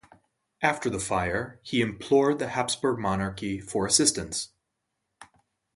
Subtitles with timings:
[0.63, 4.49] After the fire, he implored the Habsburg monarchy for assistance.